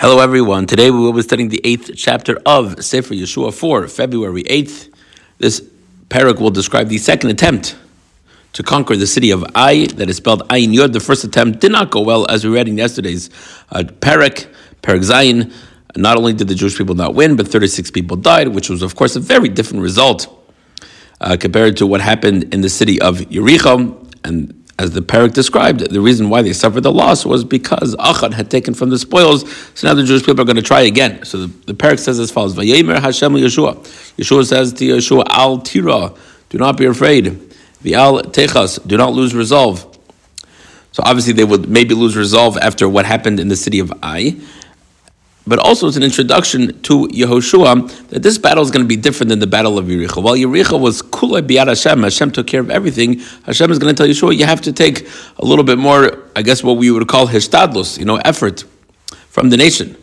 Hello, 0.00 0.20
everyone. 0.20 0.64
Today 0.64 0.92
we 0.92 0.98
will 1.00 1.12
be 1.12 1.22
studying 1.22 1.48
the 1.48 1.60
eighth 1.64 1.90
chapter 1.96 2.38
of 2.46 2.84
Sefer 2.84 3.14
Yehoshua 3.14 3.52
4, 3.52 3.88
February 3.88 4.44
8th. 4.44 4.94
This 5.38 5.60
parak 6.08 6.38
will 6.38 6.50
describe 6.50 6.86
the 6.86 6.98
second 6.98 7.30
attempt 7.30 7.76
to 8.52 8.62
conquer 8.62 8.94
the 8.94 9.08
city 9.08 9.32
of 9.32 9.44
Ai, 9.56 9.86
that 9.86 10.08
is 10.08 10.18
spelled 10.18 10.48
Ayin 10.50 10.72
Yod. 10.72 10.92
The 10.92 11.00
first 11.00 11.24
attempt 11.24 11.58
did 11.58 11.72
not 11.72 11.90
go 11.90 12.00
well, 12.00 12.30
as 12.30 12.44
we 12.44 12.50
read 12.54 12.68
in 12.68 12.78
yesterday's 12.78 13.28
uh, 13.72 13.82
parak, 13.82 14.46
parak 14.82 15.00
Zayin. 15.00 15.52
Not 15.96 16.16
only 16.16 16.32
did 16.32 16.46
the 16.46 16.54
Jewish 16.54 16.78
people 16.78 16.94
not 16.94 17.16
win, 17.16 17.34
but 17.34 17.48
36 17.48 17.90
people 17.90 18.16
died, 18.16 18.46
which 18.46 18.70
was, 18.70 18.82
of 18.82 18.94
course, 18.94 19.16
a 19.16 19.20
very 19.20 19.48
different 19.48 19.82
result 19.82 20.28
uh, 21.20 21.36
compared 21.36 21.76
to 21.78 21.88
what 21.88 22.00
happened 22.00 22.54
in 22.54 22.60
the 22.60 22.70
city 22.70 23.00
of 23.00 23.16
Yericho. 23.16 23.96
And 24.22 24.57
as 24.78 24.92
the 24.92 25.00
parak 25.00 25.34
described, 25.34 25.80
the 25.90 26.00
reason 26.00 26.30
why 26.30 26.42
they 26.42 26.52
suffered 26.52 26.82
the 26.82 26.92
loss 26.92 27.26
was 27.26 27.42
because 27.44 27.96
Achan 27.98 28.32
had 28.32 28.48
taken 28.48 28.74
from 28.74 28.90
the 28.90 28.98
spoils. 28.98 29.44
So 29.74 29.88
now 29.88 29.94
the 29.94 30.04
Jewish 30.04 30.22
people 30.22 30.40
are 30.40 30.44
going 30.44 30.56
to 30.56 30.62
try 30.62 30.82
again. 30.82 31.24
So 31.24 31.46
the, 31.46 31.72
the 31.72 31.96
says 31.96 32.20
as 32.20 32.30
follows: 32.30 32.54
Vayemer 32.54 33.00
Hashem 33.00 33.32
Yehoshua. 33.32 33.76
Yeshua 34.16 34.46
says 34.46 34.72
to 34.74 34.84
Yehoshua, 34.84 35.24
Al 35.30 35.58
Tira, 35.58 36.14
do 36.48 36.58
not 36.58 36.76
be 36.76 36.84
afraid. 36.84 37.48
Vial 37.80 38.22
Techas, 38.22 38.84
do 38.86 38.96
not 38.96 39.12
lose 39.12 39.34
resolve. 39.34 39.84
So 40.92 41.02
obviously 41.04 41.32
they 41.32 41.44
would 41.44 41.68
maybe 41.68 41.94
lose 41.94 42.16
resolve 42.16 42.56
after 42.58 42.88
what 42.88 43.04
happened 43.04 43.38
in 43.38 43.48
the 43.48 43.56
city 43.56 43.78
of 43.78 43.92
Ai 44.02 44.40
but 45.48 45.58
also 45.58 45.88
it's 45.88 45.96
an 45.96 46.02
introduction 46.02 46.80
to 46.82 47.08
Yehoshua 47.08 48.08
that 48.08 48.22
this 48.22 48.36
battle 48.36 48.62
is 48.62 48.70
going 48.70 48.84
to 48.84 48.88
be 48.88 48.96
different 48.96 49.30
than 49.30 49.38
the 49.38 49.46
battle 49.46 49.78
of 49.78 49.86
Yericho. 49.86 50.22
While 50.22 50.36
Yericho 50.36 50.78
was 50.78 51.00
kula 51.00 51.40
biad 51.40 51.68
Hashem, 51.68 52.02
Hashem 52.02 52.30
took 52.32 52.46
care 52.46 52.60
of 52.60 52.70
everything. 52.70 53.20
Hashem 53.44 53.70
is 53.70 53.78
going 53.78 53.94
to 53.94 53.98
tell 53.98 54.06
Yehoshua 54.06 54.36
you 54.36 54.44
have 54.44 54.60
to 54.62 54.72
take 54.72 55.08
a 55.38 55.44
little 55.44 55.64
bit 55.64 55.78
more, 55.78 56.24
I 56.36 56.42
guess, 56.42 56.62
what 56.62 56.76
we 56.76 56.90
would 56.90 57.08
call 57.08 57.26
hishtadlus, 57.26 57.98
you 57.98 58.04
know, 58.04 58.16
effort 58.16 58.64
from 59.28 59.50
the 59.50 59.56
nation. 59.56 59.96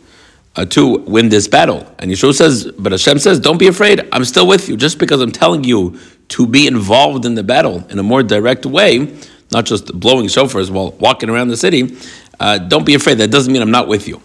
Uh, 0.58 0.64
to 0.64 1.00
win 1.00 1.28
this 1.28 1.46
battle. 1.48 1.86
And 1.98 2.10
Yehoshua 2.10 2.32
says, 2.32 2.72
but 2.78 2.90
Hashem 2.90 3.18
says, 3.18 3.38
don't 3.38 3.58
be 3.58 3.66
afraid. 3.66 4.08
I'm 4.10 4.24
still 4.24 4.46
with 4.46 4.70
you. 4.70 4.78
Just 4.78 4.98
because 4.98 5.20
I'm 5.20 5.30
telling 5.30 5.64
you 5.64 6.00
to 6.28 6.46
be 6.46 6.66
involved 6.66 7.26
in 7.26 7.34
the 7.34 7.42
battle 7.42 7.86
in 7.90 7.98
a 7.98 8.02
more 8.02 8.22
direct 8.22 8.64
way, 8.64 9.14
not 9.52 9.66
just 9.66 9.92
blowing 10.00 10.28
shofars 10.28 10.70
while 10.70 10.92
walking 10.92 11.28
around 11.28 11.48
the 11.48 11.58
city, 11.58 11.94
uh, 12.40 12.56
don't 12.56 12.86
be 12.86 12.94
afraid. 12.94 13.18
That 13.18 13.30
doesn't 13.30 13.52
mean 13.52 13.60
I'm 13.60 13.70
not 13.70 13.86
with 13.86 14.08
you. 14.08 14.22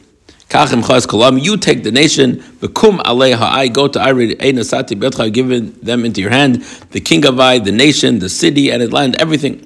Kachim 0.52 0.86
chas 0.86 1.08
kolam, 1.08 1.42
you 1.42 1.56
take 1.56 1.84
the 1.84 1.92
nation, 1.94 2.36
v'kum 2.60 3.00
aleha 3.04 3.40
I 3.40 3.70
go 3.70 3.88
to 3.88 3.98
Ari 4.06 4.36
Einasati 4.36 5.00
Betcha, 5.00 5.30
given 5.30 5.72
them 5.80 6.04
into 6.04 6.20
your 6.20 6.30
hand, 6.30 6.62
the 6.92 7.00
king 7.00 7.26
of 7.26 7.40
Ai, 7.40 7.60
the 7.60 7.72
nation, 7.72 8.20
the 8.20 8.28
city, 8.28 8.70
and 8.70 8.84
its 8.84 8.92
land, 8.92 9.16
everything. 9.18 9.66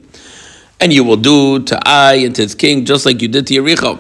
And 0.80 0.94
you 0.94 1.04
will 1.04 1.18
do 1.18 1.64
to 1.64 1.90
Ai 1.90 2.18
and 2.18 2.36
to 2.36 2.44
its 2.44 2.54
king 2.54 2.86
just 2.86 3.04
like 3.04 3.20
you 3.20 3.28
did 3.28 3.48
to 3.48 3.56
Yericho. 3.56 4.00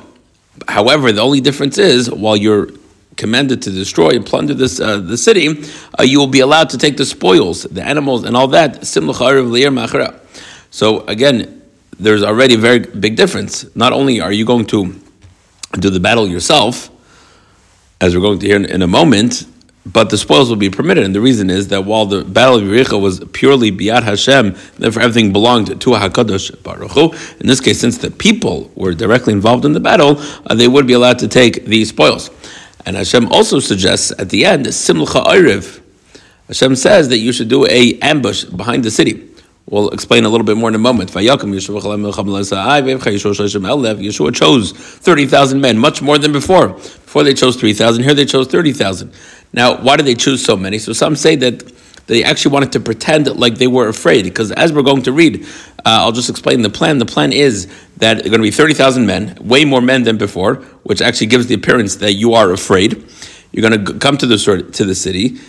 However, 0.67 1.11
the 1.11 1.21
only 1.21 1.41
difference 1.41 1.79
is, 1.79 2.11
while 2.11 2.37
you're 2.37 2.69
commanded 3.15 3.63
to 3.63 3.71
destroy 3.71 4.09
and 4.09 4.23
plunder 4.23 4.53
this 4.53 4.79
uh, 4.79 4.99
the 4.99 5.17
city, 5.17 5.63
uh, 5.99 6.03
you 6.03 6.19
will 6.19 6.27
be 6.27 6.41
allowed 6.41 6.69
to 6.69 6.77
take 6.77 6.97
the 6.97 7.05
spoils, 7.05 7.63
the 7.63 7.81
animals, 7.81 8.23
and 8.25 8.37
all 8.37 8.49
that. 8.49 8.85
So 10.69 10.99
again, 11.07 11.61
there's 11.97 12.21
already 12.21 12.53
a 12.53 12.57
very 12.59 12.79
big 12.79 13.15
difference. 13.15 13.75
Not 13.75 13.91
only 13.91 14.21
are 14.21 14.31
you 14.31 14.45
going 14.45 14.65
to 14.67 15.01
do 15.73 15.89
the 15.89 15.99
battle 15.99 16.27
yourself, 16.27 16.89
as 18.01 18.15
we're 18.15 18.21
going 18.21 18.39
to 18.39 18.45
hear 18.45 18.55
in, 18.55 18.65
in, 18.65 18.81
a 18.81 18.87
moment, 18.87 19.45
but 19.85 20.09
the 20.09 20.17
spoils 20.17 20.49
will 20.49 20.55
be 20.55 20.69
permitted. 20.69 21.03
And 21.03 21.13
the 21.13 21.21
reason 21.21 21.49
is 21.49 21.67
that 21.69 21.85
while 21.85 22.05
the 22.05 22.23
battle 22.23 22.55
of 22.55 22.63
Yericho 22.63 23.01
was 23.01 23.23
purely 23.33 23.71
Biat 23.71 24.03
Hashem, 24.03 24.55
therefore 24.77 25.03
everything 25.03 25.31
belonged 25.31 25.67
to 25.67 25.89
HaKadosh 25.91 26.63
Baruch 26.63 26.91
Hu. 26.91 27.11
In 27.39 27.47
this 27.47 27.61
case, 27.61 27.79
since 27.79 27.97
the 27.97 28.11
people 28.11 28.71
were 28.75 28.93
directly 28.93 29.33
involved 29.33 29.65
in 29.65 29.73
the 29.73 29.79
battle, 29.79 30.17
uh, 30.47 30.55
they 30.55 30.67
would 30.67 30.87
be 30.87 30.93
allowed 30.93 31.19
to 31.19 31.27
take 31.27 31.65
the 31.65 31.85
spoils. 31.85 32.31
And 32.85 32.95
Hashem 32.95 33.31
also 33.31 33.59
suggests 33.59 34.11
at 34.19 34.29
the 34.29 34.45
end, 34.45 34.73
Simcha 34.73 35.21
Eiriv. 35.21 35.81
Hashem 36.47 36.75
says 36.75 37.09
that 37.09 37.17
you 37.17 37.31
should 37.31 37.47
do 37.47 37.65
a 37.65 37.97
ambush 37.99 38.43
behind 38.45 38.83
the 38.83 38.91
city. 38.91 39.34
We'll 39.67 39.89
explain 39.89 40.25
a 40.25 40.29
little 40.29 40.45
bit 40.45 40.57
more 40.57 40.69
in 40.69 40.75
a 40.75 40.79
moment. 40.79 41.09
Yehoshua 41.09 41.81
chose 44.35 44.71
30,000 44.71 45.59
men, 45.59 45.79
much 45.79 46.03
more 46.03 46.19
than 46.19 46.31
before. 46.31 46.67
Before 46.69 47.23
they 47.23 47.33
chose 47.33 47.55
3,000, 47.55 48.03
here 48.03 48.13
they 48.13 48.25
chose 48.25 48.47
30,000. 48.47 49.11
Now, 49.53 49.81
why 49.81 49.97
did 49.97 50.05
they 50.05 50.13
choose 50.13 50.45
so 50.45 50.55
many? 50.55 50.77
So 50.77 50.93
some 50.93 51.15
say 51.15 51.35
that 51.37 51.63
they 52.05 52.23
actually 52.23 52.51
wanted 52.51 52.73
to 52.73 52.79
pretend 52.79 53.25
like 53.39 53.55
they 53.55 53.65
were 53.65 53.87
afraid, 53.87 54.25
because 54.25 54.51
as 54.51 54.71
we're 54.71 54.83
going 54.83 55.01
to 55.01 55.11
read, 55.11 55.43
uh, 55.79 56.03
I'll 56.03 56.11
just 56.11 56.29
explain 56.29 56.61
the 56.61 56.69
plan. 56.69 56.99
The 56.99 57.07
plan 57.07 57.33
is 57.33 57.65
that 57.97 58.19
there 58.19 58.27
are 58.27 58.29
going 58.29 58.41
to 58.41 58.43
be 58.43 58.51
30,000 58.51 59.07
men, 59.07 59.35
way 59.41 59.65
more 59.65 59.81
men 59.81 60.03
than 60.03 60.19
before, 60.19 60.57
which 60.83 61.01
actually 61.01 61.27
gives 61.27 61.47
the 61.47 61.55
appearance 61.55 61.95
that 61.95 62.13
you 62.13 62.35
are 62.35 62.51
afraid. 62.51 63.03
You're 63.51 63.67
going 63.67 63.83
to 63.83 63.93
come 63.97 64.17
to 64.17 64.27
the, 64.27 64.37
to 64.73 64.85
the 64.85 64.93
city 64.93 65.39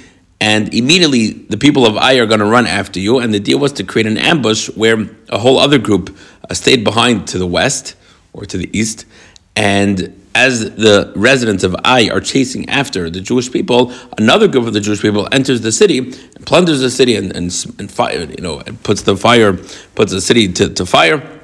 and 0.41 0.73
immediately 0.75 1.33
the 1.33 1.57
people 1.57 1.87
of 1.87 1.97
Ai 1.97 2.15
are 2.15 2.27
going 2.27 2.41
to 2.41 2.47
run 2.47 2.67
after 2.67 3.01
you. 3.01 3.19
And 3.19 3.33
the 3.33 3.41
deal 3.41 3.59
was 3.59 3.73
to 3.75 3.85
create 3.85 4.07
an 4.07 4.19
ambush 4.19 4.69
where 4.71 5.09
a 5.29 5.39
whole 5.39 5.59
other 5.59 5.79
group 5.79 6.17
uh, 6.49 6.55
stayed 6.55 6.85
behind 6.85 7.27
to 7.29 7.39
the 7.39 7.47
west 7.47 7.95
or 8.33 8.45
to 8.45 8.59
the 8.59 8.69
east. 8.79 9.07
And 9.55 10.23
as 10.35 10.75
the 10.75 11.13
residents 11.17 11.65
of 11.65 11.75
Ai 11.83 12.11
are 12.11 12.21
chasing 12.21 12.69
after 12.69 13.09
the 13.09 13.23
Jewish 13.23 13.51
people, 13.51 13.93
another 14.19 14.47
group 14.47 14.67
of 14.67 14.75
the 14.75 14.81
Jewish 14.81 15.01
people 15.01 15.27
enters 15.33 15.63
the 15.63 15.73
city 15.73 15.99
and 15.99 16.47
plunders 16.47 16.81
the 16.81 16.91
city 16.91 17.17
and, 17.17 17.35
and, 17.35 17.51
and 17.79 17.91
fire, 17.91 18.25
you 18.25 18.43
know, 18.43 18.61
and 18.61 18.83
puts 18.83 19.03
the 19.03 19.17
fire, 19.17 19.55
puts 19.95 20.13
the 20.13 20.21
city 20.21 20.53
to, 20.53 20.69
to 20.69 20.85
fire. 20.85 21.41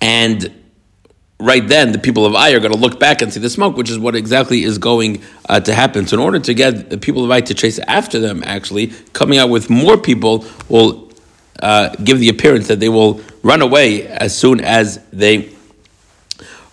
And 0.00 0.59
right 1.40 1.66
then 1.66 1.92
the 1.92 1.98
people 1.98 2.26
of 2.26 2.34
Ai 2.34 2.50
are 2.50 2.60
going 2.60 2.72
to 2.72 2.78
look 2.78 3.00
back 3.00 3.22
and 3.22 3.32
see 3.32 3.40
the 3.40 3.50
smoke, 3.50 3.76
which 3.76 3.90
is 3.90 3.98
what 3.98 4.14
exactly 4.14 4.62
is 4.62 4.78
going 4.78 5.22
uh, 5.48 5.60
to 5.60 5.74
happen. 5.74 6.06
So, 6.06 6.16
in 6.16 6.20
order 6.20 6.38
to 6.38 6.54
get 6.54 6.90
the 6.90 6.98
people 6.98 7.24
of 7.24 7.30
Ai 7.30 7.40
to 7.40 7.54
chase 7.54 7.78
after 7.80 8.18
them, 8.18 8.42
actually 8.44 8.92
coming 9.12 9.38
out 9.38 9.50
with 9.50 9.70
more 9.70 9.96
people 9.96 10.44
will 10.68 11.10
uh, 11.60 11.94
give 12.04 12.18
the 12.18 12.28
appearance 12.28 12.68
that 12.68 12.80
they 12.80 12.88
will 12.88 13.20
run 13.42 13.62
away 13.62 14.06
as 14.06 14.36
soon 14.36 14.60
as 14.60 14.98
they 15.12 15.50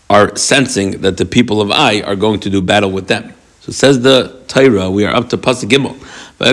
are 0.10 0.36
sensing 0.36 1.02
that 1.02 1.18
the 1.18 1.26
people 1.26 1.62
of 1.62 1.72
Ai 1.72 2.02
are 2.02 2.16
going 2.16 2.40
to 2.42 2.50
do 2.50 2.62
battle 2.62 2.92
with 2.92 3.08
them. 3.08 3.34
So 3.62 3.74
says 3.74 4.02
the 4.02 4.44
Torah, 4.48 4.90
we 4.90 5.06
are 5.06 5.14
up 5.14 5.28
to 5.30 5.38
Pasuk 5.38 5.70
Gimel. 5.70 6.00
The 6.40 6.46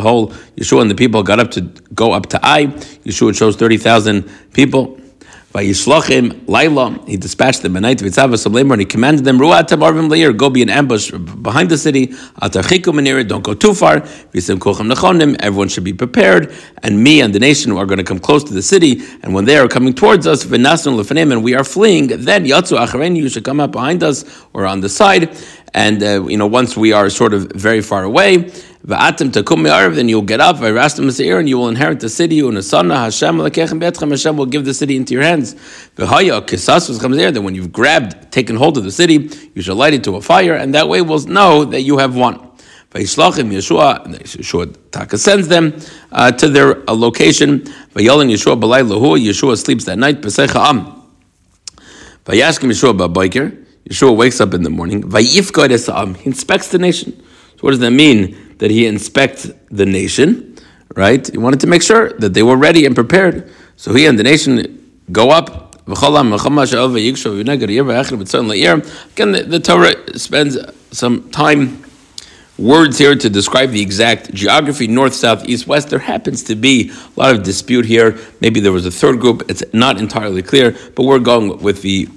whole 0.00 0.28
Yehoshua 0.28 0.82
and 0.82 0.90
the 0.90 0.94
people 0.94 1.22
got 1.22 1.40
up 1.40 1.50
to 1.52 1.62
go 1.94 2.12
up 2.12 2.26
to 2.26 2.46
Ai. 2.46 2.66
Yehoshua 2.66 3.36
chose 3.36 3.56
30,000 3.56 4.30
people. 4.52 4.99
Vayishlachim 5.52 6.46
Laila, 6.46 6.96
he 7.08 7.16
dispatched 7.16 7.62
them 7.62 7.76
at 7.76 7.82
night 7.82 7.98
to 7.98 8.04
Vitzav 8.04 8.72
and 8.72 8.80
he 8.80 8.86
commanded 8.86 9.24
them, 9.24 9.36
Ruat 9.36 9.66
Tamarvim 9.66 10.08
Leir, 10.08 10.32
go 10.32 10.48
be 10.48 10.62
an 10.62 10.70
ambush 10.70 11.10
behind 11.10 11.68
the 11.68 11.76
city, 11.76 12.06
Atachikum 12.06 12.94
Manir, 12.94 13.26
don't 13.26 13.42
go 13.42 13.54
too 13.54 13.74
far, 13.74 14.00
Visim 14.32 14.58
Kocham 14.58 14.92
Nechonim, 14.92 15.36
everyone 15.40 15.66
should 15.66 15.82
be 15.82 15.92
prepared, 15.92 16.54
and 16.84 17.02
me 17.02 17.20
and 17.20 17.34
the 17.34 17.40
nation 17.40 17.72
are 17.72 17.84
going 17.84 17.98
to 17.98 18.04
come 18.04 18.20
close 18.20 18.44
to 18.44 18.54
the 18.54 18.62
city, 18.62 19.02
and 19.24 19.34
when 19.34 19.44
they 19.44 19.56
are 19.56 19.66
coming 19.66 19.92
towards 19.92 20.24
us, 20.24 20.44
Vinasnu 20.44 20.96
Lefanim, 20.96 21.32
and 21.32 21.42
we 21.42 21.56
are 21.56 21.64
fleeing, 21.64 22.06
then 22.06 22.44
Yatsu 22.44 22.78
Acharein, 22.78 23.16
you 23.16 23.28
should 23.28 23.44
come 23.44 23.58
up 23.58 23.72
behind 23.72 24.04
us 24.04 24.24
or 24.52 24.66
on 24.66 24.80
the 24.80 24.88
side, 24.88 25.36
and 25.74 26.02
uh, 26.02 26.26
you 26.26 26.36
know 26.36 26.46
once 26.46 26.76
we 26.76 26.92
are 26.92 27.10
sort 27.10 27.34
of 27.34 27.50
very 27.52 27.80
far 27.80 28.04
away, 28.04 28.52
then 28.82 30.08
you'll 30.08 30.22
get 30.22 30.40
up, 30.40 30.60
and 30.60 31.48
you 31.48 31.58
will 31.58 31.68
inherit 31.68 32.00
the 32.00 32.08
city. 32.08 32.38
Hashem 32.38 34.36
will 34.36 34.46
give 34.46 34.64
the 34.64 34.74
city 34.74 34.96
into 34.96 35.14
your 35.14 35.22
hands. 35.22 35.54
Then 35.96 37.44
when 37.44 37.54
you've 37.54 37.72
grabbed, 37.72 38.32
taken 38.32 38.56
hold 38.56 38.78
of 38.78 38.84
the 38.84 38.90
city, 38.90 39.30
you 39.54 39.62
shall 39.62 39.76
light 39.76 39.92
it 39.94 40.04
to 40.04 40.16
a 40.16 40.20
fire, 40.22 40.54
and 40.54 40.74
that 40.74 40.88
way 40.88 41.02
we'll 41.02 41.26
know 41.26 41.64
that 41.66 41.82
you 41.82 41.98
have 41.98 42.16
won. 42.16 42.50
Vayishlachim 42.90 43.52
Yehoshua, 43.52 44.06
Yehoshua 44.06 44.76
Taka 44.90 45.16
sends 45.16 45.46
them 45.46 45.78
uh, 46.10 46.32
to 46.32 46.48
their 46.48 46.90
uh, 46.90 46.92
location. 46.92 47.60
Vayolim 47.94 48.32
Yehoshua 48.32 48.60
Balai 48.60 48.82
Lahu, 48.82 49.16
Yehoshua 49.16 49.56
sleeps 49.56 49.84
that 49.84 49.96
night. 49.96 50.20
Pesach 50.20 50.50
Ha'am. 50.50 51.00
Vayashkim 52.24 52.68
Yehoshua 52.68 52.98
Ba'Biker, 52.98 53.64
Yehoshua 53.88 54.16
wakes 54.16 54.40
up 54.40 54.54
in 54.54 54.64
the 54.64 54.70
morning. 54.70 55.04
Vayifkod 55.04 55.68
Esa'am, 55.68 56.16
he 56.16 56.26
inspects 56.30 56.68
the 56.68 56.78
nation. 56.78 57.12
So 57.12 57.58
what 57.60 57.70
does 57.70 57.78
that 57.78 57.92
mean? 57.92 58.49
That 58.60 58.70
he 58.70 58.86
inspect 58.86 59.50
the 59.70 59.86
nation, 59.86 60.56
right? 60.94 61.26
He 61.26 61.38
wanted 61.38 61.60
to 61.60 61.66
make 61.66 61.82
sure 61.82 62.12
that 62.18 62.34
they 62.34 62.42
were 62.42 62.56
ready 62.56 62.86
and 62.86 62.94
prepared. 62.94 63.50
So 63.76 63.94
he 63.94 64.06
and 64.06 64.18
the 64.18 64.22
nation 64.22 64.92
go 65.10 65.30
up. 65.30 65.66
Again, 65.88 66.02
the, 69.32 69.42
the 69.48 69.60
Torah 69.60 70.18
spends 70.18 70.58
some 70.92 71.30
time 71.30 71.82
words 72.58 72.98
here 72.98 73.16
to 73.16 73.30
describe 73.30 73.70
the 73.70 73.80
exact 73.80 74.32
geography 74.34 74.86
north, 74.86 75.14
south, 75.14 75.48
east, 75.48 75.66
west. 75.66 75.88
There 75.88 75.98
happens 75.98 76.44
to 76.44 76.54
be 76.54 76.90
a 76.90 77.20
lot 77.20 77.34
of 77.34 77.42
dispute 77.42 77.86
here. 77.86 78.18
Maybe 78.40 78.60
there 78.60 78.72
was 78.72 78.84
a 78.84 78.90
third 78.90 79.20
group. 79.20 79.42
It's 79.48 79.64
not 79.72 79.98
entirely 79.98 80.42
clear, 80.42 80.76
but 80.94 81.04
we're 81.04 81.18
going 81.18 81.58
with 81.62 81.80
the 81.80 82.08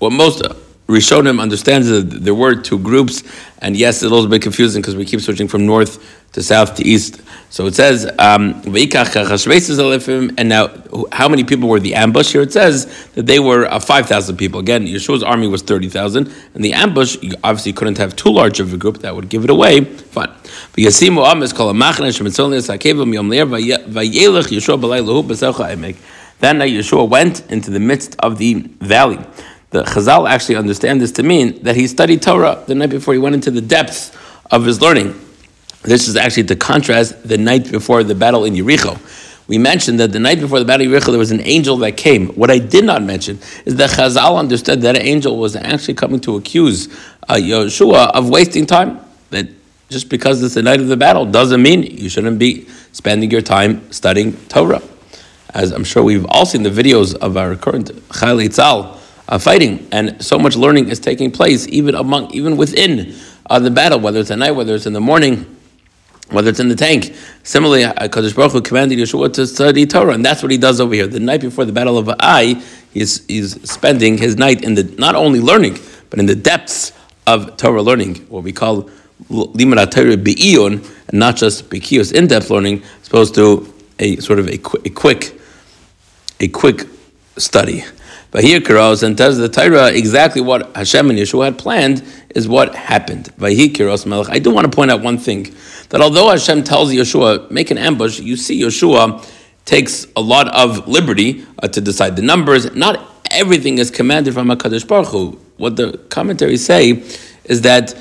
what 0.00 0.10
most 0.10 0.42
Rishonim 0.86 1.40
understands 1.40 1.88
that 1.88 2.02
there 2.02 2.34
were 2.34 2.54
two 2.54 2.78
groups, 2.78 3.22
and 3.60 3.74
yes, 3.74 4.02
it's 4.02 4.04
a 4.04 4.14
little 4.14 4.28
bit 4.28 4.42
confusing 4.42 4.82
because 4.82 4.94
we 4.94 5.06
keep 5.06 5.20
switching 5.20 5.48
from 5.48 5.64
north 5.64 5.98
to 6.32 6.42
south 6.42 6.74
to 6.74 6.84
east. 6.84 7.22
So 7.48 7.66
it 7.66 7.74
says, 7.74 8.04
um, 8.18 8.60
and 8.62 10.48
now 10.48 10.68
how 11.12 11.28
many 11.28 11.44
people 11.44 11.68
were 11.70 11.80
the 11.80 11.94
ambush? 11.94 12.32
Here 12.32 12.42
it 12.42 12.52
says 12.52 13.08
that 13.14 13.24
they 13.24 13.38
were 13.38 13.64
uh, 13.64 13.80
5,000 13.80 14.36
people. 14.36 14.60
Again, 14.60 14.86
Yehoshua's 14.86 15.22
army 15.22 15.46
was 15.46 15.62
30,000, 15.62 16.30
and 16.54 16.64
the 16.64 16.74
ambush, 16.74 17.16
you 17.22 17.32
obviously 17.42 17.72
couldn't 17.72 17.96
have 17.96 18.14
too 18.14 18.30
large 18.30 18.60
of 18.60 18.74
a 18.74 18.76
group, 18.76 18.98
that 18.98 19.16
would 19.16 19.30
give 19.30 19.44
it 19.44 19.50
away. 19.50 19.84
Fine. 19.84 20.32
Then 26.40 26.58
Yehoshua 26.58 27.08
went 27.08 27.50
into 27.50 27.70
the 27.70 27.80
midst 27.80 28.16
of 28.18 28.36
the 28.38 28.54
valley 28.80 29.18
the 29.74 29.82
Chazal 29.82 30.30
actually 30.30 30.54
understand 30.54 31.00
this 31.00 31.10
to 31.10 31.24
mean 31.24 31.60
that 31.64 31.74
he 31.74 31.88
studied 31.88 32.22
Torah 32.22 32.62
the 32.68 32.76
night 32.76 32.90
before 32.90 33.12
he 33.12 33.18
went 33.18 33.34
into 33.34 33.50
the 33.50 33.60
depths 33.60 34.12
of 34.52 34.64
his 34.64 34.80
learning. 34.80 35.20
This 35.82 36.06
is 36.06 36.14
actually 36.14 36.44
to 36.44 36.54
contrast 36.54 37.26
the 37.26 37.36
night 37.36 37.72
before 37.72 38.04
the 38.04 38.14
battle 38.14 38.44
in 38.44 38.54
Yericho. 38.54 38.96
We 39.48 39.58
mentioned 39.58 39.98
that 39.98 40.12
the 40.12 40.20
night 40.20 40.38
before 40.38 40.60
the 40.60 40.64
battle 40.64 40.86
of 40.86 40.92
Yericho, 40.92 41.06
there 41.06 41.18
was 41.18 41.32
an 41.32 41.40
angel 41.40 41.76
that 41.78 41.96
came. 41.96 42.28
What 42.28 42.52
I 42.52 42.58
did 42.58 42.84
not 42.84 43.02
mention 43.02 43.40
is 43.64 43.74
that 43.74 43.90
Chazal 43.90 44.38
understood 44.38 44.80
that 44.82 44.94
an 44.94 45.02
angel 45.02 45.38
was 45.38 45.56
actually 45.56 45.94
coming 45.94 46.20
to 46.20 46.36
accuse 46.36 46.86
uh, 47.28 47.34
Yehoshua 47.34 48.12
of 48.12 48.30
wasting 48.30 48.66
time. 48.66 49.00
That 49.30 49.48
just 49.88 50.08
because 50.08 50.40
it's 50.44 50.54
the 50.54 50.62
night 50.62 50.78
of 50.78 50.86
the 50.86 50.96
battle 50.96 51.26
doesn't 51.26 51.60
mean 51.60 51.82
you 51.82 52.08
shouldn't 52.08 52.38
be 52.38 52.68
spending 52.92 53.28
your 53.28 53.42
time 53.42 53.90
studying 53.90 54.36
Torah. 54.46 54.82
As 55.52 55.72
I'm 55.72 55.82
sure 55.82 56.04
we've 56.04 56.26
all 56.26 56.46
seen 56.46 56.62
the 56.62 56.70
videos 56.70 57.16
of 57.16 57.36
our 57.36 57.56
current 57.56 57.90
Chayil 58.10 58.48
Tzal 58.48 59.00
uh, 59.28 59.38
fighting, 59.38 59.86
and 59.92 60.22
so 60.24 60.38
much 60.38 60.56
learning 60.56 60.88
is 60.88 61.00
taking 61.00 61.30
place 61.30 61.66
even 61.68 61.94
among, 61.94 62.30
even 62.32 62.56
within 62.56 63.14
uh, 63.46 63.58
the 63.58 63.70
battle, 63.70 63.98
whether 63.98 64.20
it's 64.20 64.30
at 64.30 64.38
night, 64.38 64.52
whether 64.52 64.74
it's 64.74 64.86
in 64.86 64.92
the 64.92 65.00
morning, 65.00 65.46
whether 66.30 66.50
it's 66.50 66.60
in 66.60 66.68
the 66.68 66.76
tank. 66.76 67.14
Similarly, 67.42 67.84
uh, 67.84 68.08
Kadosh 68.08 68.34
Baruch 68.34 68.52
Hu 68.52 68.60
commanded 68.62 68.98
Yehoshua 68.98 69.32
to 69.34 69.46
study 69.46 69.86
Torah, 69.86 70.14
and 70.14 70.24
that's 70.24 70.42
what 70.42 70.50
he 70.50 70.58
does 70.58 70.80
over 70.80 70.94
here. 70.94 71.06
The 71.06 71.20
night 71.20 71.40
before 71.40 71.64
the 71.64 71.72
battle 71.72 71.98
of 71.98 72.08
Ai, 72.20 72.62
he's, 72.92 73.26
he's 73.26 73.70
spending 73.70 74.18
his 74.18 74.36
night 74.36 74.64
in 74.64 74.74
the 74.74 74.84
not 74.98 75.14
only 75.14 75.40
learning, 75.40 75.78
but 76.10 76.18
in 76.18 76.26
the 76.26 76.34
depths 76.34 76.92
of 77.26 77.56
Torah 77.56 77.82
learning, 77.82 78.16
what 78.28 78.44
we 78.44 78.52
call 78.52 78.88
limud 79.30 79.90
Torah 79.90 80.16
be'iyon, 80.16 80.84
and 81.08 81.18
not 81.18 81.36
just 81.36 81.70
bekios 81.70 82.12
in-depth 82.12 82.50
learning, 82.50 82.82
as 83.00 83.08
opposed 83.08 83.34
to 83.34 83.72
a 83.98 84.16
sort 84.16 84.38
of 84.38 84.48
a, 84.48 84.58
qu- 84.58 84.82
a 84.84 84.90
quick, 84.90 85.40
a 86.40 86.48
quick 86.48 86.86
study. 87.36 87.84
Here 88.40 88.60
Kiros 88.60 89.04
and 89.04 89.16
tells 89.16 89.38
the 89.38 89.48
Torah 89.48 89.92
exactly 89.92 90.40
what 90.40 90.74
Hashem 90.74 91.08
and 91.08 91.16
Yehoshua 91.16 91.44
had 91.44 91.58
planned 91.58 92.02
is 92.34 92.48
what 92.48 92.74
happened. 92.74 93.26
Kiros 93.36 94.06
Melech. 94.06 94.28
I 94.28 94.40
do 94.40 94.50
want 94.50 94.70
to 94.70 94.74
point 94.74 94.90
out 94.90 95.02
one 95.02 95.18
thing 95.18 95.54
that 95.90 96.00
although 96.00 96.30
Hashem 96.30 96.64
tells 96.64 96.92
Yehoshua 96.92 97.48
make 97.52 97.70
an 97.70 97.78
ambush, 97.78 98.18
you 98.18 98.36
see 98.36 98.60
Yehoshua 98.60 99.24
takes 99.64 100.08
a 100.16 100.20
lot 100.20 100.48
of 100.48 100.88
liberty 100.88 101.46
uh, 101.62 101.68
to 101.68 101.80
decide 101.80 102.16
the 102.16 102.22
numbers. 102.22 102.74
Not 102.74 103.00
everything 103.30 103.78
is 103.78 103.92
commanded 103.92 104.34
from 104.34 104.48
Hakadosh 104.48 104.86
Baruch 104.86 105.08
Hu. 105.08 105.38
What 105.56 105.76
the 105.76 105.98
commentaries 106.10 106.66
say 106.66 107.04
is 107.44 107.62
that 107.62 107.92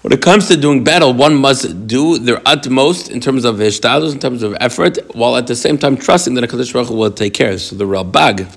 when 0.00 0.12
it 0.12 0.20
comes 0.20 0.48
to 0.48 0.56
doing 0.56 0.82
battle, 0.82 1.12
one 1.12 1.36
must 1.36 1.86
do 1.86 2.18
their 2.18 2.42
utmost 2.44 3.12
in 3.12 3.20
terms 3.20 3.44
of 3.44 3.56
hishtadlus, 3.56 4.12
in 4.12 4.18
terms 4.18 4.42
of 4.42 4.56
effort, 4.58 4.98
while 5.14 5.36
at 5.36 5.46
the 5.46 5.54
same 5.54 5.78
time 5.78 5.96
trusting 5.96 6.34
that 6.34 6.42
Hakadosh 6.42 6.72
Baruch 6.72 6.88
Hu 6.88 6.96
will 6.96 7.12
take 7.12 7.34
care. 7.34 7.56
So 7.58 7.76
the 7.76 7.84
Ralbag 7.84 8.52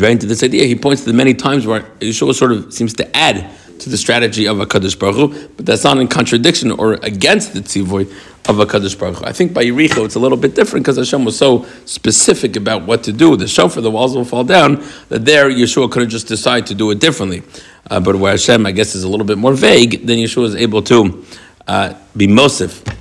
right 0.00 0.12
into 0.12 0.26
this 0.26 0.42
idea. 0.42 0.66
He 0.66 0.74
points 0.76 1.02
to 1.02 1.10
the 1.10 1.16
many 1.16 1.34
times 1.34 1.66
where 1.66 1.80
Yehoshua 2.00 2.34
sort 2.34 2.52
of 2.52 2.72
seems 2.72 2.94
to 2.94 3.16
add 3.16 3.50
to 3.80 3.90
the 3.90 3.96
strategy 3.96 4.46
of 4.46 4.60
a 4.60 4.66
Kadosh 4.66 4.98
Baruch 4.98 5.16
Hu, 5.16 5.48
but 5.56 5.66
that's 5.66 5.84
not 5.84 5.98
in 5.98 6.08
contradiction 6.08 6.70
or 6.70 6.94
against 6.94 7.54
the 7.54 7.60
tzivoy 7.60 8.10
of 8.48 8.58
a 8.58 8.66
Kadosh 8.66 8.98
Baruch 8.98 9.18
Hu. 9.18 9.24
I 9.24 9.32
think 9.32 9.52
by 9.52 9.64
Yericho 9.64 10.04
it's 10.04 10.14
a 10.14 10.18
little 10.18 10.38
bit 10.38 10.54
different 10.54 10.84
because 10.84 10.96
Hashem 10.96 11.24
was 11.24 11.36
so 11.36 11.66
specific 11.84 12.56
about 12.56 12.86
what 12.86 13.02
to 13.04 13.12
do. 13.12 13.36
The 13.36 13.48
shofar, 13.48 13.82
the 13.82 13.90
walls 13.90 14.14
will 14.14 14.24
fall 14.24 14.44
down, 14.44 14.84
that 15.08 15.24
there 15.24 15.50
Yehoshua 15.50 15.90
could 15.90 16.02
have 16.02 16.10
just 16.10 16.28
decided 16.28 16.66
to 16.68 16.74
do 16.74 16.90
it 16.90 17.00
differently. 17.00 17.42
Uh, 17.90 18.00
but 18.00 18.16
where 18.16 18.32
Hashem, 18.32 18.64
I 18.64 18.72
guess, 18.72 18.94
is 18.94 19.04
a 19.04 19.08
little 19.08 19.26
bit 19.26 19.38
more 19.38 19.52
vague, 19.52 20.06
then 20.06 20.18
Yehoshua 20.18 20.44
is 20.44 20.54
able 20.56 20.82
to 20.82 21.24
uh, 21.66 21.94
be 22.16 22.26
Mosif 22.26 22.96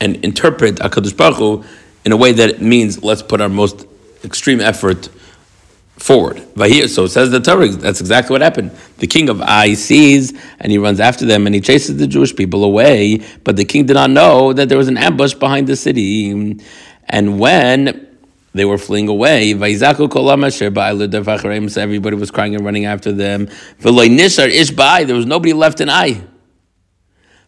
and 0.00 0.16
interpret 0.24 0.80
a 0.80 0.88
Kadosh 0.88 1.16
Baruch 1.16 1.36
Hu 1.36 1.64
in 2.04 2.12
a 2.12 2.16
way 2.16 2.32
that 2.32 2.60
means 2.60 3.02
let's 3.02 3.22
put 3.22 3.40
our 3.40 3.48
most 3.48 3.86
extreme 4.24 4.60
effort 4.60 5.08
forward. 6.04 6.36
So 6.90 7.04
it 7.04 7.08
says 7.08 7.30
the 7.30 7.40
Torah, 7.40 7.68
that's 7.68 8.00
exactly 8.02 8.34
what 8.34 8.42
happened. 8.42 8.72
The 8.98 9.06
king 9.06 9.30
of 9.30 9.40
Ai 9.40 9.72
sees 9.72 10.34
and 10.60 10.70
he 10.70 10.76
runs 10.76 11.00
after 11.00 11.24
them 11.24 11.46
and 11.46 11.54
he 11.54 11.62
chases 11.62 11.96
the 11.96 12.06
Jewish 12.06 12.36
people 12.36 12.62
away, 12.62 13.22
but 13.42 13.56
the 13.56 13.64
king 13.64 13.86
did 13.86 13.94
not 13.94 14.10
know 14.10 14.52
that 14.52 14.68
there 14.68 14.76
was 14.76 14.88
an 14.88 14.98
ambush 14.98 15.32
behind 15.32 15.66
the 15.66 15.76
city. 15.76 16.60
And 17.08 17.40
when 17.40 18.06
they 18.52 18.66
were 18.66 18.76
fleeing 18.76 19.08
away, 19.08 19.54
everybody 19.54 19.72
was 22.16 22.30
crying 22.30 22.54
and 22.54 22.64
running 22.66 22.84
after 22.84 23.10
them. 23.10 23.48
There 23.80 23.92
was 23.94 25.26
nobody 25.26 25.52
left 25.54 25.80
in 25.80 25.88
Ai. 25.88 26.20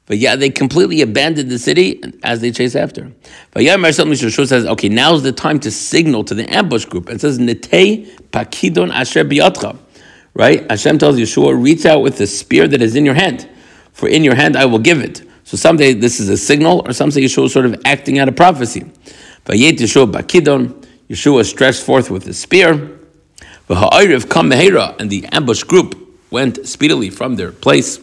But 0.06 0.19
yeah, 0.19 0.37
they 0.37 0.50
completely 0.50 1.03
abandoned 1.03 1.50
the 1.50 1.58
city 1.58 2.00
as 2.23 2.41
they 2.41 2.53
chase 2.53 2.76
after. 2.76 3.12
But 3.50 3.64
yeah, 3.64 3.76
Shua 3.76 4.47
says, 4.47 4.64
okay, 4.64 4.88
now's 4.88 5.25
the 5.25 5.32
time 5.32 5.58
to 5.61 5.70
signal 5.70 6.23
to 6.25 6.35
the 6.35 6.49
ambush 6.55 6.85
group. 6.85 7.11
It 7.11 7.20
says, 7.20 7.41
Netei 7.41 8.08
pakidon 8.31 8.93
asher 8.93 9.25
biyatcha. 9.25 9.76
Right? 10.32 10.70
Hashem 10.70 10.99
tells 10.99 11.17
Yehoshua, 11.17 11.61
reach 11.61 11.87
out 11.87 12.03
with 12.03 12.19
the 12.19 12.26
spear 12.26 12.69
that 12.69 12.82
is 12.82 12.94
in 12.94 13.05
your 13.05 13.14
hand, 13.14 13.49
for 13.93 14.08
in 14.08 14.23
your 14.23 14.35
hand 14.35 14.55
I 14.55 14.67
will 14.67 14.79
give 14.79 15.00
it. 15.00 15.23
So 15.44 15.56
someday 15.56 15.94
this 15.94 16.20
is 16.20 16.29
a 16.29 16.37
signal, 16.37 16.82
or 16.85 16.93
some 16.93 17.11
say 17.11 17.23
Yehoshua 17.23 17.47
is 17.47 17.53
sort 17.53 17.67
of 17.67 17.81
acting 17.85 18.19
out 18.19 18.29
a 18.29 18.32
prophecy. 18.32 18.82
Vayet 19.47 19.79
Yehoshua 19.79 20.12
bakidon, 20.12 20.85
Yehoshua 21.08 21.44
stretched 21.44 21.82
forth 21.82 22.11
with 22.11 22.25
the 22.25 22.35
spear. 22.35 22.99
But 23.67 23.79
V'ha'ayriv 23.79 24.31
kam 24.31 24.53
and 24.53 25.11
the 25.11 25.25
ambush 25.32 25.64
group 25.64 25.97
went 26.31 26.69
speedily 26.69 27.11
from 27.11 27.37
their 27.37 27.50
place 27.50 27.99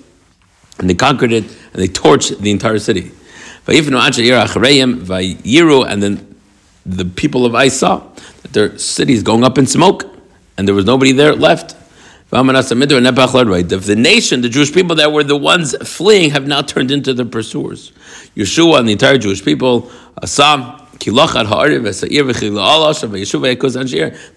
and 0.80 0.90
they 0.90 0.96
conquered 0.96 1.32
it, 1.32 1.44
and 1.44 1.82
they 1.82 1.88
torched 1.88 2.40
the 2.40 2.52
entire 2.52 2.80
city. 2.80 3.12
And 3.66 3.78
then 6.04 6.36
the 6.86 7.06
people 7.06 7.46
of 7.46 7.56
Ai 7.56 7.70
saw 7.70 8.02
that 8.42 8.52
their 8.52 8.78
city 8.78 9.14
is 9.14 9.24
going 9.24 9.44
up 9.44 9.58
in 9.58 9.66
smoke, 9.68 10.06
and 10.58 10.68
there 10.68 10.76
was 10.76 10.86
nobody 10.86 11.12
there 11.12 11.34
left. 11.34 11.76
If 12.32 12.40
the 13.86 13.96
nation, 13.96 14.42
the 14.42 14.50
Jewish 14.50 14.74
people 14.74 14.96
that 14.96 15.12
were 15.12 15.24
the 15.24 15.38
ones 15.38 15.76
fleeing, 15.88 16.32
have 16.32 16.48
now 16.48 16.62
turned 16.64 16.90
into 16.90 17.14
the 17.14 17.26
pursuers. 17.26 17.92
Yehoshua 18.36 18.80
and 18.80 18.88
the 18.88 18.94
entire 18.94 19.20
Jewish 19.20 19.46
people 19.46 19.92
saw 20.26 20.83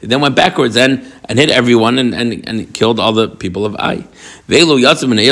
they 0.00 0.06
then 0.06 0.20
went 0.20 0.34
backwards 0.34 0.76
and, 0.76 1.12
and 1.28 1.38
hit 1.38 1.50
everyone 1.50 1.98
and, 1.98 2.14
and, 2.14 2.48
and 2.48 2.74
killed 2.74 2.98
all 2.98 3.12
the 3.12 3.28
people 3.28 3.64
of 3.64 3.76
Ai. 3.76 3.94
And 3.94 4.04
the, 4.48 5.30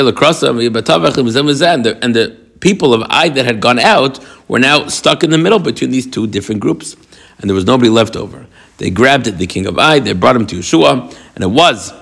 and 2.01 2.15
the 2.15 2.37
people 2.59 2.93
of 2.93 3.03
Ai 3.03 3.29
that 3.29 3.45
had 3.45 3.59
gone 3.59 3.79
out 3.79 4.19
were 4.47 4.59
now 4.59 4.87
stuck 4.87 5.23
in 5.23 5.29
the 5.29 5.37
middle 5.37 5.59
between 5.59 5.91
these 5.91 6.07
two 6.07 6.27
different 6.27 6.61
groups. 6.61 6.95
And 7.39 7.49
there 7.49 7.55
was 7.55 7.65
nobody 7.65 7.89
left 7.89 8.15
over. 8.15 8.45
They 8.77 8.89
grabbed 8.89 9.25
the 9.25 9.47
king 9.47 9.65
of 9.65 9.77
Ai, 9.77 9.99
they 9.99 10.13
brought 10.13 10.35
him 10.35 10.47
to 10.47 10.57
Yehoshua, 10.57 11.15
and 11.35 11.43
it 11.43 11.47
was 11.47 11.93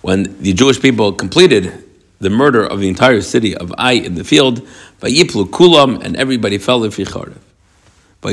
when 0.00 0.40
the 0.40 0.52
Jewish 0.52 0.80
people 0.80 1.12
completed 1.12 1.84
the 2.20 2.30
murder 2.30 2.64
of 2.64 2.80
the 2.80 2.88
entire 2.88 3.20
city 3.20 3.56
of 3.56 3.72
Ai 3.78 3.92
in 3.92 4.14
the 4.14 4.24
field, 4.24 4.66
Kulam, 5.00 6.04
and 6.04 6.16
everybody 6.16 6.58
fell 6.58 6.84
in 6.84 6.90
Ficharev. 6.90 7.36
How 8.22 8.28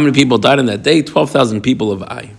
many 0.00 0.12
people 0.12 0.38
died 0.38 0.58
on 0.58 0.66
that 0.66 0.82
day? 0.82 1.00
12,000 1.00 1.60
people 1.60 1.92
of 1.92 2.02
Ai. 2.02 2.32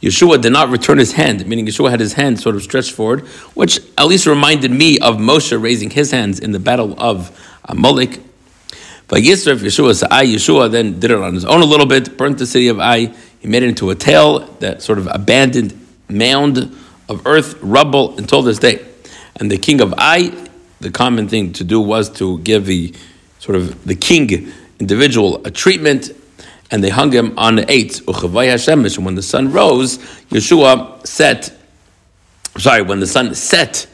Yehoshua 0.00 0.40
did 0.40 0.52
not 0.54 0.70
return 0.70 0.96
his 0.96 1.12
hand, 1.12 1.46
meaning 1.46 1.66
Yehoshua 1.66 1.90
had 1.90 2.00
his 2.00 2.14
hand 2.14 2.40
sort 2.40 2.56
of 2.56 2.62
stretched 2.62 2.92
forward, 2.92 3.20
which 3.52 3.80
at 3.98 4.06
least 4.06 4.26
reminded 4.26 4.70
me 4.70 4.98
of 5.00 5.16
Moshe 5.16 5.60
raising 5.60 5.90
his 5.90 6.10
hands 6.10 6.40
in 6.40 6.52
the 6.52 6.58
battle 6.58 6.94
of 6.98 7.38
Amalek. 7.66 8.18
But 9.08 9.20
Yisraf, 9.20 9.58
Yehoshua, 9.58 10.08
Ai, 10.10 10.24
Yehoshua 10.24 10.70
then 10.70 10.98
did 10.98 11.10
it 11.10 11.18
on 11.18 11.34
his 11.34 11.44
own 11.44 11.60
a 11.60 11.66
little 11.66 11.84
bit, 11.84 12.16
burnt 12.16 12.38
the 12.38 12.46
city 12.46 12.68
of 12.68 12.80
Ai. 12.80 13.12
He 13.40 13.48
made 13.48 13.62
it 13.62 13.68
into 13.68 13.90
a 13.90 13.94
tail, 13.94 14.38
that 14.60 14.80
sort 14.80 14.96
of 14.96 15.06
abandoned 15.12 15.78
mound 16.08 16.74
of 17.10 17.26
earth, 17.26 17.58
rubble, 17.60 18.16
until 18.16 18.40
this 18.40 18.58
day. 18.58 18.86
And 19.36 19.50
the 19.50 19.58
king 19.58 19.82
of 19.82 19.92
Ai, 19.98 20.32
the 20.80 20.90
common 20.90 21.28
thing 21.28 21.52
to 21.52 21.64
do 21.64 21.78
was 21.78 22.08
to 22.12 22.38
give 22.38 22.64
the 22.64 22.94
sort 23.40 23.56
of 23.56 23.84
the 23.84 23.94
king 23.96 24.52
individual 24.78 25.44
a 25.44 25.50
treatment, 25.50 26.10
and 26.70 26.84
they 26.84 26.90
hung 26.90 27.10
him 27.10 27.36
on 27.36 27.56
the 27.56 27.70
eighth. 27.70 28.06
And 28.06 29.04
when 29.04 29.14
the 29.16 29.22
sun 29.22 29.50
rose, 29.50 29.98
Yehoshua 30.30 31.06
set, 31.06 31.52
sorry, 32.58 32.82
when 32.82 33.00
the 33.00 33.06
sun 33.06 33.34
set, 33.34 33.86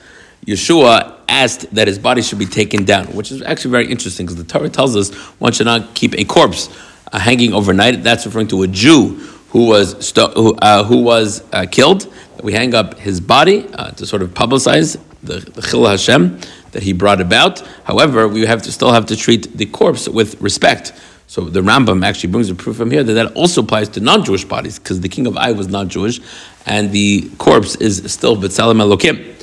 Yehoshua 0.47 1.17
asked 1.29 1.75
that 1.75 1.89
his 1.89 1.99
body 1.99 2.23
should 2.23 2.39
be 2.39 2.47
taken 2.47 2.85
down, 2.85 3.07
which 3.07 3.33
is 3.33 3.41
actually 3.43 3.71
very 3.71 3.91
interesting 3.91 4.27
because 4.27 4.37
the 4.37 4.45
Torah 4.45 4.69
tells 4.69 4.95
us 4.97 5.15
one 5.41 5.53
should 5.53 5.67
not 5.67 5.95
keep 5.95 6.15
a 6.15 6.25
corpse 6.25 6.69
uh, 7.13 7.19
hanging 7.19 7.55
overnight. 7.55 8.03
That's 8.03 8.27
referring 8.27 8.49
to 8.49 8.63
a 8.63 8.69
Jew 8.69 9.15
who 9.51 9.67
was 9.67 10.07
sto- 10.07 10.33
who, 10.33 10.55
uh, 10.57 10.85
who 10.85 11.03
was 11.03 11.43
uh, 11.53 11.67
killed. 11.71 12.13
We 12.43 12.53
hang 12.53 12.75
up 12.75 12.99
his 12.99 13.21
body 13.21 13.67
uh, 13.73 13.93
to 13.93 14.07
sort 14.07 14.23
of 14.23 14.35
publicize 14.35 15.01
the, 15.23 15.39
the 15.39 15.63
Chil 15.63 15.87
Hashem 15.87 16.41
that 16.73 16.83
he 16.83 16.93
brought 16.93 17.21
about. 17.21 17.61
However, 17.85 18.29
we 18.29 18.47
have 18.47 18.63
to 18.63 18.73
still 18.73 18.93
have 18.93 19.07
to 19.07 19.17
treat 19.17 19.57
the 19.57 19.67
corpse 19.67 20.09
with 20.09 20.41
respect. 20.41 20.93
So 21.29 21.43
the 21.43 21.61
Rambam 21.61 22.05
actually 22.05 22.31
brings 22.31 22.51
a 22.51 22.55
proof 22.55 22.77
from 22.77 22.91
here 22.91 23.03
that 23.03 23.13
that 23.15 23.33
also 23.33 23.63
applies 23.63 23.89
to 23.91 24.01
non-Jewish 24.01 24.45
bodies 24.45 24.79
because 24.79 25.01
the 25.01 25.09
king 25.09 25.27
of 25.27 25.37
Ai 25.37 25.53
was 25.53 25.69
not 25.69 25.89
Jewish, 25.89 26.21
and 26.67 26.93
the 26.93 27.29
corpse 27.39 27.75
is 27.77 28.13
still 28.13 28.37
B'Tselem 28.37 28.81
Elokim. 28.81 29.35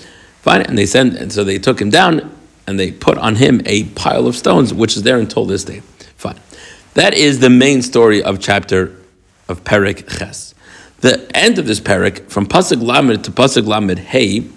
Fine, 0.41 0.61
and 0.63 0.77
they 0.77 0.85
send, 0.85 1.15
and 1.15 1.31
so 1.31 1.43
they 1.43 1.57
took 1.57 1.79
him 1.81 1.89
down 1.89 2.31
and 2.67 2.79
they 2.79 2.91
put 2.91 3.17
on 3.17 3.35
him 3.35 3.61
a 3.65 3.83
pile 3.83 4.27
of 4.27 4.35
stones, 4.35 4.73
which 4.73 4.95
is 4.95 5.03
there 5.03 5.19
until 5.19 5.45
this 5.45 5.65
day. 5.65 5.81
Fine, 6.15 6.39
that 6.93 7.13
is 7.13 7.39
the 7.39 7.49
main 7.49 7.81
story 7.81 8.23
of 8.23 8.39
chapter 8.39 8.95
of 9.49 9.63
Perik 9.63 10.07
Ches. 10.17 10.53
The 10.99 11.29
end 11.35 11.59
of 11.59 11.67
this 11.67 11.81
Perik, 11.81 12.29
from 12.29 12.45
Pasuk 12.45 12.81
Lamed 12.81 13.25
to 13.25 13.31
Pasuk 13.31 13.67
Lamed 13.67 13.99
Hey, 13.99 14.47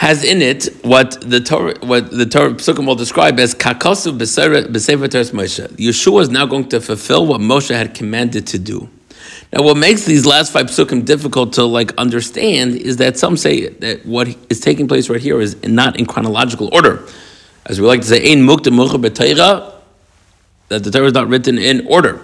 has 0.00 0.24
in 0.24 0.40
it 0.40 0.64
what 0.80 1.20
the 1.20 1.40
Torah, 1.40 1.74
what 1.82 2.10
the 2.10 2.24
Torah 2.24 2.54
Psukim 2.54 2.86
will 2.86 2.94
describe 2.94 3.38
as 3.38 3.54
Kakasu 3.54 4.16
B'Sefer 4.16 5.10
Teres 5.10 5.30
Moshe. 5.32 5.68
Yehoshua 5.76 6.22
is 6.22 6.30
now 6.30 6.46
going 6.46 6.66
to 6.70 6.80
fulfill 6.80 7.26
what 7.26 7.42
Moshe 7.42 7.68
had 7.68 7.92
commanded 7.92 8.46
to 8.46 8.58
do. 8.58 8.88
Now, 9.52 9.62
what 9.62 9.76
makes 9.76 10.06
these 10.06 10.24
last 10.24 10.54
five 10.54 10.68
psukim 10.68 11.04
difficult 11.04 11.52
to 11.54 11.64
like 11.64 11.92
understand 11.98 12.76
is 12.76 12.96
that 12.96 13.18
some 13.18 13.36
say 13.36 13.68
that 13.68 14.06
what 14.06 14.34
is 14.48 14.60
taking 14.60 14.88
place 14.88 15.10
right 15.10 15.20
here 15.20 15.38
is 15.38 15.62
not 15.64 15.98
in 15.98 16.06
chronological 16.06 16.70
order, 16.72 17.06
as 17.66 17.78
we 17.78 17.86
like 17.86 18.00
to 18.00 18.06
say, 18.06 18.32
"Ein 18.32 18.40
mukta 18.40 18.70
that 20.68 20.82
the 20.82 20.90
Torah 20.90 21.08
is 21.08 21.12
not 21.12 21.28
written 21.28 21.58
in 21.58 21.86
order. 21.86 22.22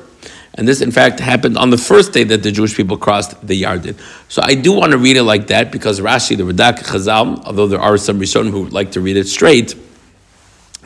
And 0.57 0.67
this, 0.67 0.81
in 0.81 0.91
fact, 0.91 1.21
happened 1.21 1.59
on 1.59 1.71
the 1.71 1.79
first 1.79 2.13
day 2.13 2.25
that 2.25 2.43
the 2.43 2.51
Jewish 2.51 2.75
people 2.75 2.97
crossed 2.97 3.47
the 3.47 3.63
Yarden. 3.63 3.99
So 4.29 4.43
I 4.43 4.55
do 4.55 4.73
want 4.73 4.93
to 4.93 4.99
read 4.99 5.17
it 5.17 5.23
like 5.23 5.49
that 5.49 5.71
because 5.71 6.01
Rashi, 6.01 6.37
the 6.37 6.45
Radak, 6.45 6.79
Chazal, 6.79 7.45
although 7.45 7.67
there 7.67 7.81
are 7.81 7.99
some 7.99 8.19
Rishonim 8.19 8.51
who 8.51 8.63
would 8.63 8.73
like 8.73 8.93
to 8.93 9.01
read 9.01 9.17
it 9.17 9.29
straight, 9.29 9.75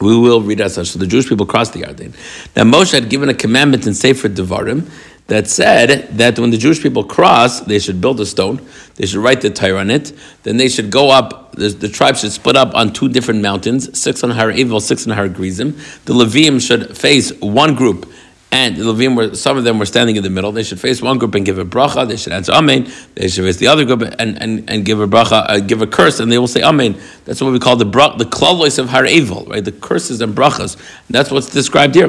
we 0.00 0.18
will 0.18 0.40
read 0.40 0.60
as 0.60 0.74
such. 0.74 0.88
So 0.88 0.98
the 0.98 1.06
Jewish 1.06 1.28
people 1.28 1.46
crossed 1.46 1.74
the 1.74 1.82
Yarden. 1.82 2.14
Now 2.56 2.64
Moshe 2.64 2.92
had 2.92 3.08
given 3.08 3.28
a 3.28 3.34
commandment 3.34 3.86
in 3.86 3.94
Sefer 3.94 4.28
Devarim 4.28 4.90
that 5.30 5.46
said 5.46 6.08
that 6.16 6.38
when 6.40 6.50
the 6.50 6.56
Jewish 6.56 6.82
people 6.82 7.04
cross, 7.04 7.60
they 7.60 7.78
should 7.78 8.00
build 8.00 8.18
a 8.18 8.26
stone, 8.26 8.66
they 8.96 9.06
should 9.06 9.20
write 9.20 9.40
the 9.40 9.50
Torah 9.50 9.78
on 9.78 9.90
it, 9.90 10.12
then 10.42 10.56
they 10.56 10.68
should 10.68 10.90
go 10.90 11.10
up, 11.10 11.52
the, 11.52 11.68
the 11.68 11.88
tribe 11.88 12.16
should 12.16 12.32
split 12.32 12.56
up 12.56 12.74
on 12.74 12.92
two 12.92 13.08
different 13.08 13.40
mountains, 13.40 13.96
six 13.96 14.24
on 14.24 14.30
Har 14.30 14.50
Evil, 14.50 14.80
six 14.80 15.06
on 15.06 15.12
Har 15.12 15.28
Grizim. 15.28 15.76
The 16.06 16.14
Levim 16.14 16.60
should 16.60 16.96
face 16.96 17.30
one 17.40 17.76
group 17.76 18.10
and 18.52 18.76
the 18.76 18.82
Levim 18.82 19.16
were 19.16 19.34
some 19.34 19.56
of 19.56 19.64
them 19.64 19.78
were 19.78 19.86
standing 19.86 20.16
in 20.16 20.22
the 20.22 20.30
middle. 20.30 20.50
They 20.50 20.64
should 20.64 20.80
face 20.80 21.00
one 21.00 21.18
group 21.18 21.34
and 21.34 21.46
give 21.46 21.58
a 21.58 21.64
bracha. 21.64 22.08
They 22.08 22.16
should 22.16 22.32
answer 22.32 22.52
Amen. 22.52 22.90
They 23.14 23.28
should 23.28 23.44
face 23.44 23.58
the 23.58 23.68
other 23.68 23.84
group 23.84 24.02
and, 24.02 24.42
and, 24.42 24.68
and 24.68 24.84
give 24.84 25.00
a 25.00 25.06
bracha, 25.06 25.48
uh, 25.48 25.60
give 25.60 25.82
a 25.82 25.86
curse, 25.86 26.18
and 26.18 26.32
they 26.32 26.38
will 26.38 26.48
say 26.48 26.62
Amen. 26.62 27.00
That's 27.24 27.40
what 27.40 27.52
we 27.52 27.60
call 27.60 27.76
the 27.76 27.84
bra- 27.84 28.16
the 28.16 28.24
klalos 28.24 28.78
of 28.78 28.88
Har 28.88 29.06
Evil, 29.06 29.46
right? 29.46 29.64
The 29.64 29.72
curses 29.72 30.20
and 30.20 30.34
brachas. 30.34 30.74
And 30.76 31.14
that's 31.14 31.30
what's 31.30 31.50
described 31.50 31.94
here. 31.94 32.08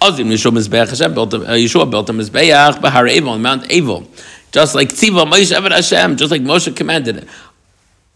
Azim 0.00 0.28
Yehoshua 0.28 0.52
Mizbeach 0.52 0.88
Hashem 0.88 1.14
built 1.14 1.34
uh, 1.34 1.38
Yehoshua 1.38 1.90
built 1.90 2.08
a 2.08 2.12
Mizbeach 2.12 2.80
Bahar 2.80 3.06
Evil 3.06 3.30
on 3.30 3.42
Mount 3.42 3.70
Evil, 3.70 4.08
just 4.50 4.74
like 4.74 4.88
Tziva 4.88 5.26
Moshe 5.30 5.52
Hashem, 5.52 6.16
just 6.16 6.30
like 6.30 6.42
Moshe 6.42 6.74
commanded 6.74 7.18
it. 7.18 7.28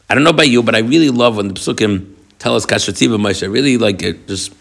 I 0.09 0.15
don't 0.15 0.25
know 0.25 0.31
about 0.31 0.49
you, 0.49 0.63
but 0.63 0.75
I 0.75 0.79
really 0.79 1.11
love 1.11 1.37
when 1.37 1.49
the 1.49 1.55
psukim 1.55 2.15
tell 2.39 2.57
us 2.57 2.65
Kasher 2.65 2.93
Tziva 2.93 3.19
Moshe. 3.19 3.43
I 3.43 3.47
really 3.47 3.77
like 3.77 4.03
it. 4.03 4.27
Just 4.27 4.55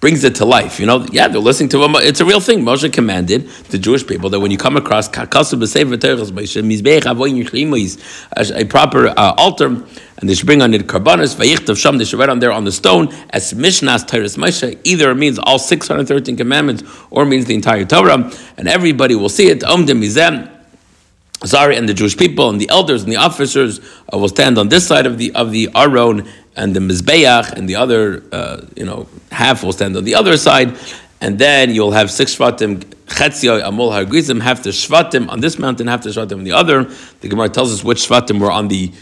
brings 0.00 0.24
it 0.24 0.34
to 0.36 0.44
life. 0.46 0.80
You 0.80 0.86
know, 0.86 1.06
yeah, 1.12 1.28
they're 1.28 1.40
listening 1.40 1.68
to 1.70 1.84
him. 1.84 1.94
It's 1.96 2.20
a 2.20 2.24
real 2.24 2.40
thing. 2.40 2.60
Moshe 2.60 2.90
commanded 2.92 3.48
the 3.68 3.78
Jewish 3.78 4.06
people 4.06 4.30
that 4.30 4.40
when 4.40 4.50
you 4.50 4.56
come 4.56 4.76
across 4.76 5.08
a 5.08 5.26
proper 8.64 9.08
uh, 9.08 9.34
altar, 9.36 9.66
and 9.66 10.28
they 10.28 10.34
should 10.34 10.46
bring 10.46 10.62
on 10.62 10.74
it 10.74 10.86
karbanis, 10.86 11.36
vayichtav 11.36 11.76
sham, 11.78 11.98
they 11.98 12.04
should 12.04 12.18
write 12.18 12.30
on 12.30 12.38
there 12.38 12.52
on 12.52 12.64
the 12.64 12.72
stone, 12.72 13.12
as 13.30 13.52
mishnas 13.52 14.06
Torahs 14.06 14.36
Moshe, 14.36 14.78
either 14.84 15.10
it 15.10 15.16
means 15.16 15.38
all 15.38 15.58
613 15.58 16.36
commandments, 16.36 16.82
or 17.10 17.24
means 17.24 17.44
the 17.46 17.54
entire 17.54 17.84
Torah, 17.84 18.30
and 18.56 18.68
everybody 18.68 19.14
will 19.14 19.28
see 19.28 19.48
it. 19.48 19.62
Om 19.64 19.86
Sorry, 21.42 21.74
and 21.74 21.88
the 21.88 21.94
Jewish 21.94 22.18
people 22.18 22.50
and 22.50 22.60
the 22.60 22.68
elders 22.68 23.02
and 23.02 23.10
the 23.10 23.16
officers 23.16 23.80
uh, 24.12 24.18
will 24.18 24.28
stand 24.28 24.58
on 24.58 24.68
this 24.68 24.86
side 24.86 25.06
of 25.06 25.16
the 25.16 25.32
of 25.34 25.52
the 25.52 25.70
Aron, 25.74 26.28
and 26.56 26.74
the 26.74 26.80
Mizbeach 26.80 27.52
and 27.52 27.68
the 27.68 27.76
other, 27.76 28.22
uh, 28.32 28.66
you 28.76 28.84
know, 28.84 29.06
half 29.30 29.62
will 29.62 29.72
stand 29.72 29.96
on 29.96 30.04
the 30.04 30.14
other 30.14 30.36
side, 30.36 30.76
and 31.20 31.38
then 31.38 31.74
you'll 31.74 31.92
have 31.92 32.10
six 32.10 32.36
Shvatim, 32.36 32.82
Chetzio, 33.06 33.62
Amol 33.62 33.92
Hargrizim, 33.92 34.40
half 34.40 34.62
the 34.62 34.70
Shvatim 34.70 35.28
on 35.28 35.40
this 35.40 35.58
mountain, 35.58 35.86
half 35.86 36.02
the 36.02 36.10
Shvatim 36.10 36.38
on 36.38 36.44
the 36.44 36.52
other. 36.52 36.84
The 37.20 37.28
Gemara 37.28 37.48
tells 37.48 37.72
us 37.72 37.84
which 37.84 38.08
Shvatim 38.08 38.40
were 38.40 38.50
on 38.50 38.68
the 38.68 38.92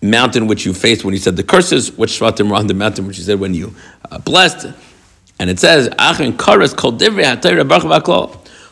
mountain 0.00 0.46
which 0.48 0.66
you 0.66 0.74
faced 0.74 1.04
when 1.04 1.14
you 1.14 1.20
said 1.20 1.36
the 1.36 1.42
curses, 1.42 1.92
which 1.96 2.18
Shvatim 2.18 2.50
were 2.50 2.56
on 2.56 2.66
the 2.66 2.74
mountain 2.74 3.06
which 3.06 3.18
you 3.18 3.24
said 3.24 3.38
when 3.38 3.54
you 3.54 3.74
uh, 4.10 4.18
blessed. 4.18 4.66
And 5.38 5.50
it 5.50 5.58
says, 5.58 5.88
Achin 5.98 6.36
Karas 6.36 6.76
Kol 6.76 6.92
Divrei 6.92 7.24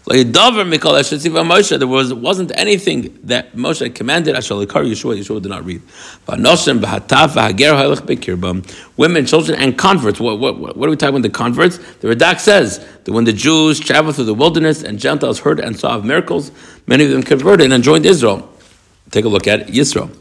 there 0.07 1.87
was, 1.87 2.15
wasn't 2.15 2.53
anything 2.59 3.19
that 3.25 3.55
Moshe 3.55 3.95
commanded, 3.95 4.35
Yehoshua, 4.35 4.67
Yehoshua 4.67 5.43
did 5.43 5.49
not 5.51 5.65
read. 5.65 5.83
Women, 8.97 9.27
children, 9.27 9.59
and 9.61 9.79
converts. 9.79 10.19
What, 10.19 10.39
what, 10.39 10.59
what, 10.59 10.87
are 10.87 10.91
we 10.91 10.97
talking 10.97 11.17
about 11.17 11.23
the 11.23 11.31
converts? 11.31 11.79
The 12.01 12.09
Radak 12.09 12.41
says 12.41 12.79
that 13.05 13.13
when 13.13 13.25
the 13.25 13.33
Jews 13.33 13.79
traveled 13.79 14.17
through 14.17 14.25
the 14.25 14.35
wilderness 14.35 14.83
and 14.83 14.99
Gentiles 14.99 15.39
heard 15.39 15.61
and 15.61 15.79
saw 15.79 15.97
of 15.97 16.05
miracles, 16.05 16.51
many 16.87 17.05
of 17.05 17.11
them 17.11 17.23
converted 17.23 17.71
and 17.71 17.85
joined 17.85 18.07
Israel. 18.07 18.49
Take 19.11 19.27
a 19.27 19.29
look 19.29 19.47
at 19.47 19.67
Yisro. 19.69 20.17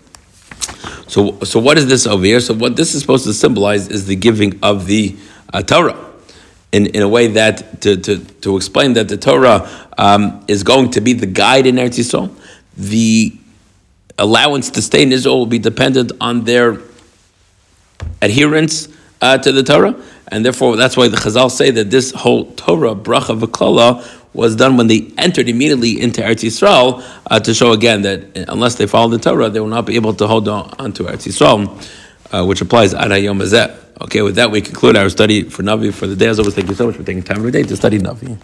So, 1.09 1.39
so 1.39 1.59
what 1.59 1.77
is 1.77 1.87
this 1.87 2.05
over 2.05 2.25
here? 2.25 2.39
So 2.41 2.53
what 2.53 2.75
this 2.75 2.93
is 2.93 3.01
supposed 3.01 3.23
to 3.25 3.33
symbolize 3.33 3.87
is 3.87 4.05
the 4.05 4.15
giving 4.15 4.59
of 4.61 4.85
the 4.87 5.15
uh, 5.53 5.63
Torah 5.63 6.08
in, 6.71 6.87
in 6.87 7.01
a 7.01 7.07
way 7.09 7.27
that 7.27 7.81
to, 7.81 7.97
to, 7.97 8.17
to 8.17 8.55
explain 8.55 8.93
that 8.93 9.07
the 9.07 9.17
Torah 9.17 9.69
um, 9.97 10.43
is 10.47 10.63
going 10.63 10.91
to 10.91 11.01
be 11.01 11.13
the 11.13 11.25
guide 11.25 11.65
in 11.65 11.75
Eretz 11.75 11.99
Yisrael. 11.99 12.33
The 12.77 13.35
allowance 14.17 14.69
to 14.71 14.81
stay 14.81 15.03
in 15.03 15.11
Israel 15.11 15.39
will 15.39 15.45
be 15.45 15.59
dependent 15.59 16.11
on 16.21 16.43
their 16.43 16.79
adherence 18.21 18.87
uh, 19.21 19.37
to 19.37 19.51
the 19.51 19.63
Torah, 19.63 19.95
and 20.27 20.45
therefore 20.45 20.75
that's 20.75 20.95
why 20.95 21.07
the 21.07 21.17
Chazal 21.17 21.49
say 21.51 21.71
that 21.71 21.89
this 21.89 22.11
whole 22.11 22.51
Torah 22.53 22.95
bracha 22.95 23.39
v'klala 23.39 24.05
was 24.33 24.55
done 24.55 24.77
when 24.77 24.87
they 24.87 25.11
entered 25.17 25.49
immediately 25.49 25.99
into 25.99 26.21
Eretz 26.21 26.43
Yisrael 26.45 27.03
uh, 27.29 27.39
to 27.39 27.53
show 27.53 27.71
again 27.71 28.03
that 28.03 28.45
unless 28.47 28.75
they 28.75 28.85
follow 28.85 29.09
the 29.09 29.17
Torah, 29.17 29.49
they 29.49 29.59
will 29.59 29.67
not 29.67 29.85
be 29.85 29.95
able 29.95 30.13
to 30.13 30.27
hold 30.27 30.47
on, 30.47 30.69
to 30.93 31.03
Eretz 31.03 31.27
Yisrael, 31.27 31.67
uh, 32.31 32.45
which 32.45 32.61
applies 32.61 32.93
ad 32.93 33.09
hayom 33.09 33.41
Okay, 34.01 34.21
with 34.21 34.35
that 34.35 34.51
we 34.51 34.61
conclude 34.61 34.95
our 34.95 35.09
study 35.09 35.43
for 35.43 35.63
Navi 35.63 35.93
for 35.93 36.07
the 36.07 36.15
day. 36.15 36.27
As 36.27 36.39
always, 36.39 36.55
thank 36.55 36.69
you 36.69 36.75
so 36.75 36.87
much 36.87 36.95
for 36.95 37.03
taking 37.03 37.23
time 37.23 37.41
your 37.41 37.51
day 37.51 37.63
to 37.63 37.75
study 37.75 37.99
Navi. 37.99 38.37